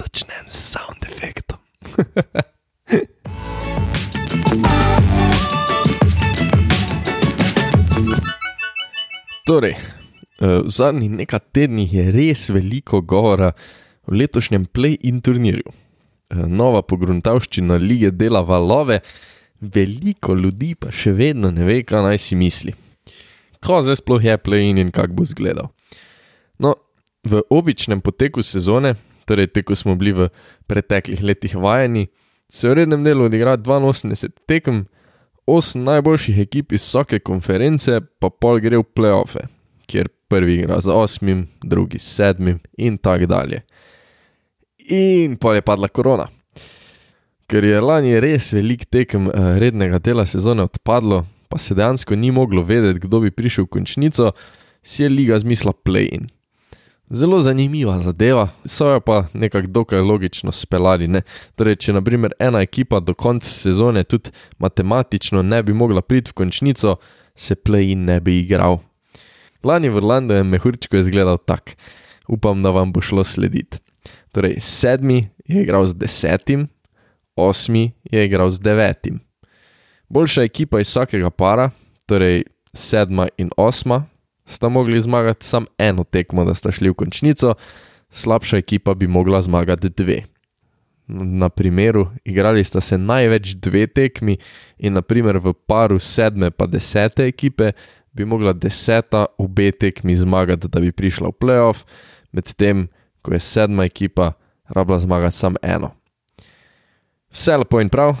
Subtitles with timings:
[0.00, 1.60] začnem s sound efektom.
[9.50, 13.50] torej, eh, v zadnjih nekaj tednih je res veliko govora
[14.06, 15.66] o letošnjem play-in turnirju.
[15.66, 19.00] Eh, nova pogruntavščina lige dela valove,
[19.60, 22.74] veliko ljudi pa še vedno ne ve, kaj naj si misli.
[23.60, 25.72] Ko zdaj sploh je play-in in kako bo izgledal.
[26.62, 26.74] No,
[27.26, 28.94] v običnem poteku sezone,
[29.30, 30.28] torej te, ko smo bili v
[30.70, 32.08] preteklih letih vajeni,
[32.50, 34.84] se v rednem delu odigra 82 tekem,
[35.50, 39.46] 8 najboljših ekip iz vsake konference pa pol gre v playoffe,
[39.90, 43.62] kjer prvi igra za 8, drugi s 7 in tako dalje.
[44.90, 46.28] In pa je padla korona.
[47.50, 52.30] Ker je lani res velik tekem eh, rednega dela sezone odpadlo, pa se dejansko ni
[52.30, 54.32] moglo vedeti, kdo bi prišel v končnico,
[54.82, 56.30] si je liga zmislila play-in.
[57.10, 61.08] Zelo zanimiva zadeva, so jo pa nekako dokaj logično speljali.
[61.58, 66.38] Torej, če naprimer ena ekipa do konca sezone tudi matematično ne bi mogla priti v
[66.38, 66.96] končnico,
[67.34, 68.78] se play-in ne bi igral.
[69.64, 71.74] Lani v Orlandu je mehurčko izgledal tak,
[72.28, 73.82] upam, da vam bo šlo slediti.
[74.32, 76.68] Torej, sedmi je igral z desetim,
[77.36, 79.18] osmi je igral z devetim.
[80.08, 81.70] Boljša ekipa iz vsakega para,
[82.06, 84.04] torej sedma in osma,
[84.50, 87.54] sta mogli zmagati samo eno tekmo, da sta šli v končnico,
[88.10, 90.22] slabša ekipa bi mogla zmagati dve.
[91.06, 94.36] Na primeru, igrali sta se največ dve tekmi,
[94.78, 97.72] in naprimer v paru sedme pa desete ekipe
[98.12, 101.84] bi mogla deseta obe tekmi zmagati, da bi prišla v playoff,
[102.32, 102.88] medtem
[103.22, 104.32] ko je sedma ekipa
[104.68, 105.90] rabila zmagati samo eno.
[107.30, 108.16] Vse lepo in prav,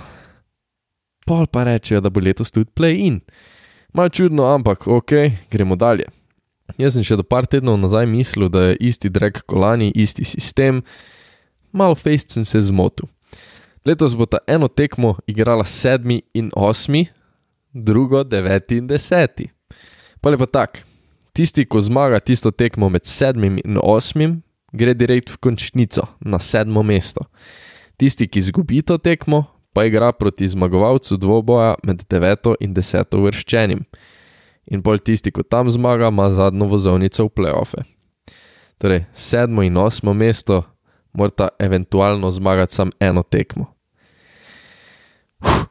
[1.26, 3.20] pol pa rečejo, da bo letos tudi play-in.
[3.92, 5.12] Mal čudno, ampak ok,
[5.50, 6.06] gremo dalje.
[6.78, 10.82] Jaz sem še do par tednov nazaj mislil, da je isti drag kolani, isti sistem,
[11.72, 13.08] malo fejst sem se zmotil.
[13.86, 17.06] Letos bo ta eno tekmo igrala sedmi in osmi,
[17.72, 19.48] drugo deveti in deseti.
[20.20, 20.82] Pa lepo tak,
[21.32, 24.42] tisti, ko zmaga tisto tekmo med sedmim in osmim,
[24.76, 27.24] gre direkt v končnico na sedmo mesto.
[27.96, 33.86] Tisti, ki izgubi to tekmo, pa igra proti zmagovalcu dvoboja med deveto in deseto vrščenim
[34.70, 37.82] in bolj tisti, ko tam zmaga, ima zadnjo vozovnico v playoffe.
[38.80, 40.62] Torej, sedmo in osmo mesto
[41.12, 43.66] morata eventualno zmagati samo eno tekmo.
[45.40, 45.66] Uf,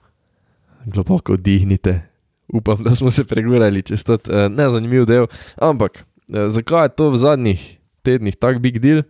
[0.85, 2.01] globoko vdihnite,
[2.53, 5.27] upam, da smo se pregurali čez to uh, nezanimiv del.
[5.57, 7.63] Ampak, uh, zakaj je to v zadnjih
[8.03, 9.03] tednih tak big deal?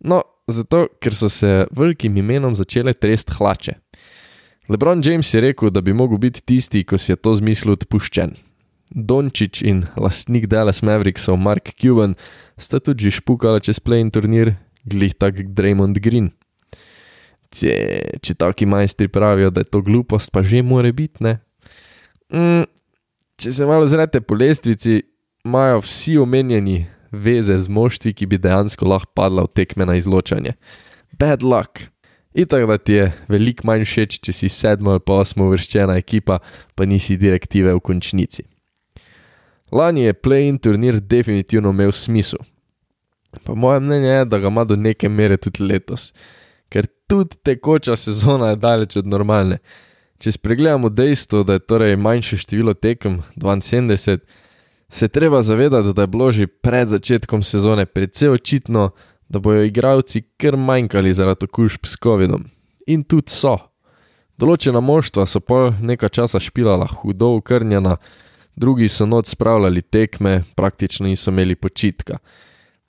[0.00, 3.74] No, zato, ker so se velikim imenom začele trest hlače.
[4.68, 8.34] Lebron James je rekel, da bi mogel biti tisti, ko si je to zmislil odpuščen.
[8.94, 12.14] Dončić in lastnik Dallas Mavericksov Mark Cuban
[12.60, 14.54] sta tudi že špukala čez play-in turnir,
[14.84, 16.30] glih tak Draymond Green.
[17.52, 17.72] Če,
[18.24, 21.40] če taki majstri pravijo, da je to glupost, pa že more biti, ne.
[22.32, 22.64] Mm,
[23.36, 25.02] če se malo zrete po lestvici,
[25.44, 30.56] imajo vsi omenjeni veze z moštvi, ki bi dejansko lahko padla v tekme na izločanje.
[31.18, 31.88] Bad luck.
[32.32, 36.40] Itak da ti je veliko manj všeč, če si sedmo ali pa osmo vrščena ekipa,
[36.72, 38.46] pa nisi direktive v končnici.
[39.72, 42.38] Lani je play-in turnir definitivno imel smisel.
[43.44, 46.12] Pa moje mnenje je, da ga ima do neke mere tudi letos,
[46.68, 49.58] ker tudi tekoča sezona je daleč od normalne.
[50.20, 54.18] Če spregledamo dejstvo, da je torej manjše število tekem 72,
[54.92, 58.90] se treba zavedati, da je bilo že pred začetkom sezone precej očitno,
[59.28, 62.44] da bojo igralci kar manjkali zaradi okužb s COVID-om.
[62.86, 63.56] In tudi so.
[64.36, 67.96] Določena moštva so pol nekaj časa špilala hudo ukrnjena,
[68.56, 72.18] drugi so noč spravljali tekme, praktično niso imeli počitka.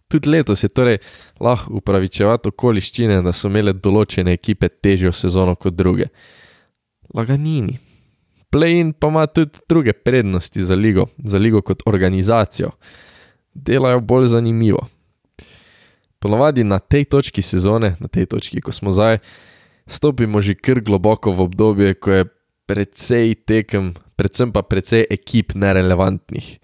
[0.08, 0.98] Tudi letos je torej
[1.40, 6.12] lahko upravičevati okoliščine, da so imele določene ekipe težjo sezono kot druge.
[7.14, 7.80] Laganini.
[8.54, 12.70] Play-in pa ima tudi druge prednosti za ligo, za ligo kot organizacijo.
[13.54, 14.86] Delajo bolj zanimivo.
[16.20, 19.18] Ponovadi na tej točki sezone, na tej točki, ko smo zdaj,
[19.88, 22.30] stopimo že kar globoko v obdobje, ko je
[22.66, 23.94] precej tekem,
[24.24, 26.58] predvsem pa precej ekip nerelevantnih.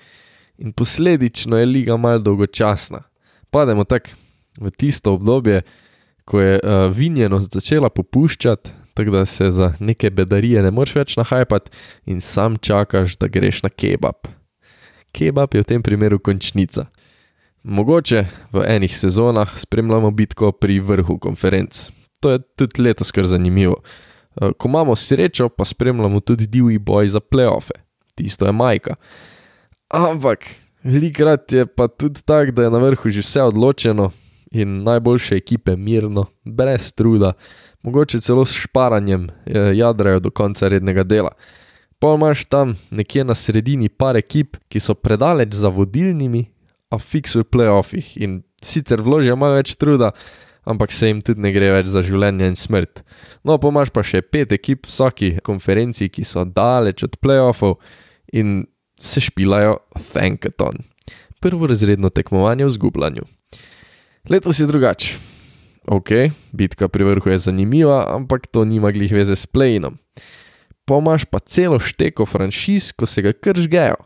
[0.64, 3.04] In posledično je liga malce dolgočasna.
[3.52, 4.16] Pademo tako
[4.60, 5.62] v tisto obdobje,
[6.26, 11.16] ko je uh, vinjenost začela popuščati, tako da se za neke bedarije ne moreš več
[11.18, 11.72] nahajati
[12.06, 14.28] in sam čakaš, da greš na kebab.
[15.16, 16.86] Kebab je v tem primeru končnica.
[17.64, 21.90] Mogoče v enih sezonah spremljamo bitko pri vrhu konferenc.
[22.20, 23.82] To je tudi letos kar zanimivo.
[24.42, 27.76] Eh, ko imamo srečo, pa spremljamo tudi divji boj za playoffe,
[28.16, 28.96] tisto je majka.
[29.90, 30.46] Ampak,
[30.84, 34.12] velikrat je pa tudi tako, da je na vrhu že vse odločeno
[34.52, 37.34] in najboljše ekipe mirno, brez truda,
[37.84, 41.32] mogoče celo s šparanjem, eh, jadrajo do konca rednega dela.
[42.00, 46.46] Pa imaš tam nekje na sredini par ekip, ki so predaleč za vodilnimi,
[46.90, 50.12] a fiks v playoffih in sicer vložijo malo več truda,
[50.66, 53.04] ampak se jim tudi ne gre več za življenje in smrt.
[53.44, 57.78] No, pa imaš pa še pet ekip v vsaki konferenci, ki so daleč od playoffov
[58.34, 58.66] in
[59.00, 59.80] se špilajo
[60.12, 60.84] Thankaton.
[61.40, 63.24] Prvo razredno tekmovanje v zgubljanju.
[64.30, 65.16] Letos je drugače.
[65.90, 66.12] Ok,
[66.54, 69.96] bitka pri vrhu je zanimiva, ampak to nima glih veze s playinom.
[70.86, 73.98] Pomaž pa celo šteko franšiz, ko se ga kržgejo.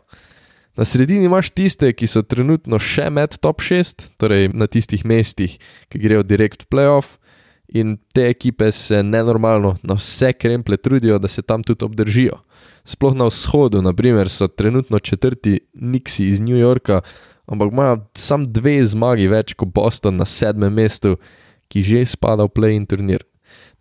[0.76, 5.54] Na sredini imaš tiste, ki so trenutno še med top 6, torej na tistih mestih,
[5.86, 7.14] ki grejo direkt v playoff,
[7.70, 12.40] in te ekipe se nenormalno na vse kremple trudijo, da se tam tudi obdržijo.
[12.84, 17.00] Sploh na vzhodu, naprimer, so trenutno četrti Nixi iz New Yorka,
[17.46, 21.16] ampak imajo samo dve zmagi več kot Boston na sedmem mestu,
[21.68, 23.22] ki že spada v play-in turnir.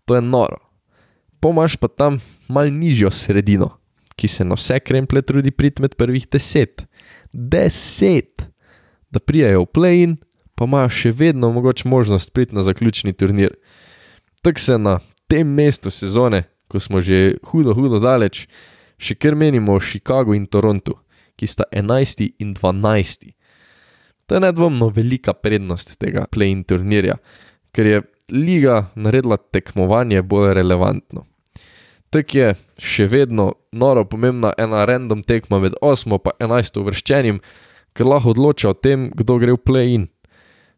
[0.06, 0.62] To je noro.
[1.42, 3.74] Pomaž pa tam mal nižjo sredino,
[4.16, 6.84] ki se na vse kremple trudi priti med prvih deset.
[7.32, 8.48] Deset!
[9.12, 10.16] Da prijajo v play-in,
[10.56, 13.56] pa imajo še vedno mogoče možnost priti na zaključni turnir.
[14.42, 18.48] Tako se na tem mestu sezone, ko smo že hudo, hudo daleč,
[18.98, 20.98] še kar menimo o Chicagu in Torontu,
[21.38, 23.34] ki sta 11 in 12.
[24.26, 27.18] To je nedvomno velika prednost tega play-in turnirja,
[27.74, 28.02] ker je
[28.32, 31.26] liga naredila tekmovanje bolj relevantno.
[32.14, 37.40] Tako je še vedno noro pomembna ena random tekma med 8 in 11 uvrščenim,
[37.98, 40.04] ker lahko odloča o tem, kdo gre v play-in.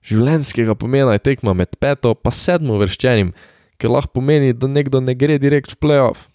[0.06, 3.34] Življenjskega pomena je tekma med 5 in 7 uvrščenim,
[3.82, 6.30] ker lahko pomeni, da nekdo ne gre direkt v play-off.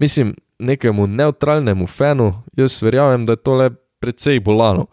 [0.00, 0.32] Mislim,
[0.62, 3.70] nekemu neutralnemu fanu, jaz verjamem, da je to le
[4.00, 4.86] precej bolano.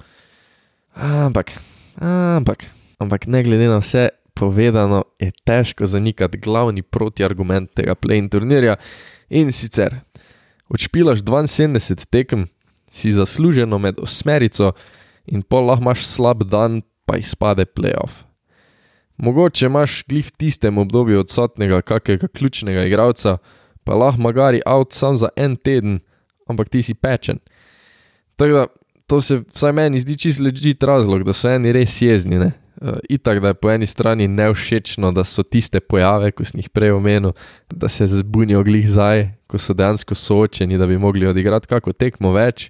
[1.00, 1.54] Ampak,
[1.96, 2.68] ampak,
[3.00, 8.76] ampak ne glede na vse povedano, je težko zanikati glavni protiargument tega play-in turnirja
[9.30, 10.02] in sicer,
[10.70, 12.48] odšpilaš 72 tekem,
[12.90, 14.74] si zasluženo med osmerico
[15.26, 18.26] in pol lahko imaš slab dan, pa izpade play-off.
[19.18, 23.38] Mogoče imaš glih v tistem obdobju odsotnega kakega ključnega igralca,
[23.84, 26.00] pa lahko magari out sam za en teden,
[26.48, 27.40] ampak ti si pečen.
[28.36, 28.68] Tako da
[29.08, 32.40] to se vsaj meni zdi čisto ležit razlog, da so eni res jezni.
[32.40, 32.52] Ne?
[32.80, 36.70] Uh, itak, da je po eni strani neušečno, da so tiste pojave, ko sem jih
[36.72, 37.34] prej omenil,
[37.68, 42.32] da se zbunijo glih zdaj, ko so dejansko soočeni, da bi mogli odigrati kako tekmo
[42.32, 42.70] več.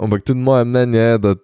[0.00, 1.34] Ampak tudi moje mnenje je, da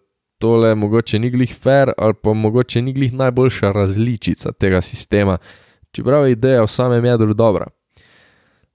[0.40, 5.36] tole mogoče ni glih fair ali pa mogoče ni glih najboljša različica tega sistema,
[5.92, 7.68] čeprav je ideja v samem jedru dobra.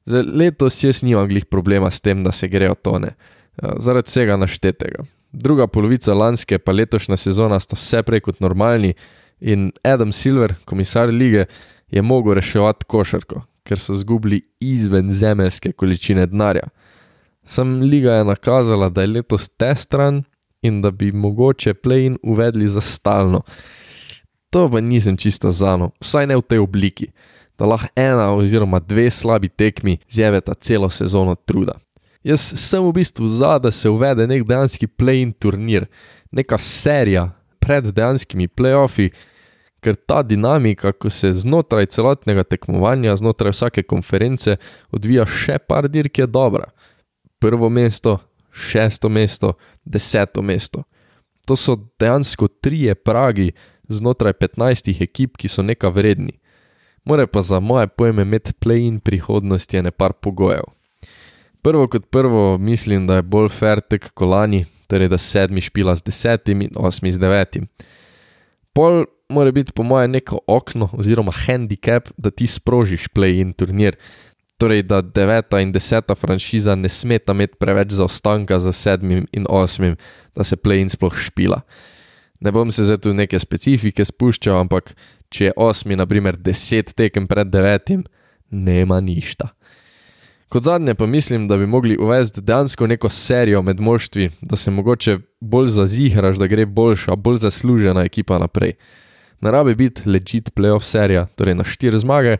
[0.05, 4.37] Zdaj, letos jaz nimam glih problema s tem, da se grejo tone, uh, zaradi vsega
[4.37, 5.03] naštetega.
[5.37, 8.93] Druga polovica lanske pa letošnja sezona sta vse prej kot normalni
[9.39, 11.45] in Adam Silver, komisar lige,
[11.87, 16.63] je mogel reševati košarko, ker so zgubili izven zemeljske količine denarja.
[17.45, 20.23] Sam liga je nakazala, da je letos testran
[20.61, 23.41] in da bi mogoče play-in uvedli za stalno.
[24.49, 27.11] To pa nisem čisto zano, vsaj ne v tej obliki,
[27.59, 31.77] da lahko ena oziroma dve slabi tekmi zjeveta celo sezono truda.
[32.27, 35.85] Jaz sem v bistvu za, da se uvede nek dejanski play-in turnir,
[36.31, 37.29] neka serija
[37.63, 39.13] pred dejanskimi play-offi,
[39.79, 44.57] ker ta dinamika, ko se znotraj celotnega tekmovanja, znotraj vsake konference
[44.91, 46.67] odvija še par dirk, je dobra.
[47.39, 48.17] Prvo mesto,
[48.51, 49.53] šesto mesto,
[49.85, 50.83] deseto mesto.
[51.47, 53.53] To so dejansko trije pragi
[53.87, 56.41] znotraj 15 ekip, ki so neka vredni.
[57.07, 60.67] More pa za moje pojme imeti play-in prihodnosti ene par pogojev.
[61.67, 66.05] Prvo kot prvo mislim, da je bolj fair tek kolani, torej da sedmi špila z
[66.05, 67.65] desetim in osmi z devetim.
[68.73, 73.97] Pol mora biti po mojem neko okno oziroma handicap, da ti sprožiš play-in turnir.
[74.57, 79.97] Torej, da deveta in deseta franšiza ne smeta imeti preveč zaostanka za sedmim in osmim,
[80.35, 81.61] da se play-in sploh špila.
[82.39, 84.95] Ne bom se zdaj tu neke specifike spuščal, ampak
[85.29, 88.07] če je osmi, naprimer, deset tekem pred devetim,
[88.51, 89.56] nema ništa.
[90.49, 94.71] Kot zadnje pa mislim, da bi mogli uvesti dejansko neko serijo med moštvi, da se
[94.71, 98.73] mogoče bolj zazihraš, da gre boljša, bolj zaslužena ekipa naprej.
[99.41, 102.37] Ne rabi biti legit playoff serija, torej na štiri zmage,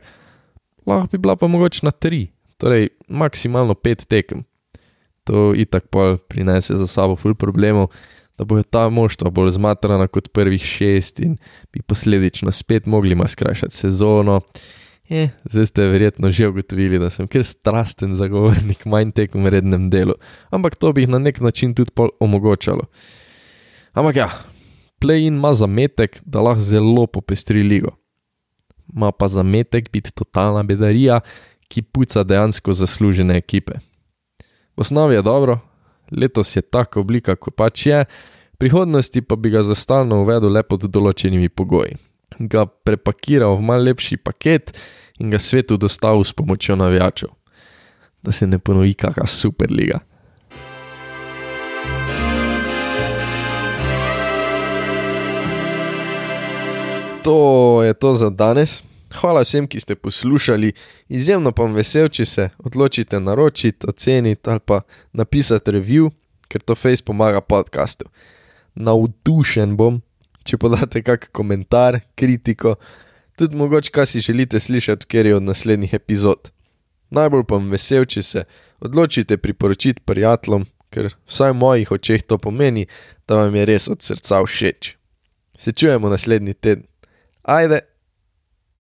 [0.85, 4.43] lahko bi bila pa mogoče na tri, torej maksimalno pet tekem.
[5.23, 7.91] To itak pa prinese za sabo ful problemov,
[8.37, 11.37] da bojo ta moštva bolj zmatrana kot prvih šest in
[11.73, 14.39] bi posledično spet mogli maskrašati sezono.
[15.07, 19.87] Je, zdaj ste verjetno že ugotovili, da sem kar strasten zagovornik manj tekom v rednem
[19.89, 20.17] delu,
[20.51, 22.89] ampak to bi jih na nek način tudi omogočalo.
[23.95, 24.27] Ampak ja,
[24.99, 27.93] Play-in ima zametek, da lahko zelo popestri ligo.
[28.93, 31.19] Ma pa zametek biti totalna bedarija,
[31.67, 33.77] ki puca dejansko zaslužene ekipe.
[34.77, 35.59] V osnovi je dobro,
[36.11, 38.05] letos je taka oblika, kot pač je,
[38.53, 41.97] v prihodnosti pa bi ga za stalno uvedel le pod določenimi pogoji.
[42.39, 44.77] Ga prepakiral v mal lepši paket
[45.19, 47.29] in ga svetu dostavil s pomočjo navijačev.
[48.21, 49.99] Da se ne ponovi kakšna superliga.
[57.27, 58.83] To je to za danes.
[59.19, 60.71] Hvala vsem, ki ste poslušali.
[61.09, 64.81] Izjemno pa vam vesel, če se odločite naročiti, oceniti ali pa
[65.13, 66.11] napisati review,
[66.47, 68.05] ker to face pomaga podkastu.
[68.75, 70.01] Navdušen bom,
[70.47, 72.77] če podate kakšen komentar, kritiko,
[73.37, 76.51] tudi mogoče, kaj si želite slišati, ker je od naslednjih epizod.
[77.13, 78.45] Najbolj pa vam vesel, če se
[78.83, 82.87] odločite priporočiti prijateljem, ker vsaj v mojih očeh to pomeni,
[83.27, 84.95] da vam je res od srca všeč.
[85.57, 86.87] Se čujemo naslednji teden.
[87.43, 87.96] Ajde!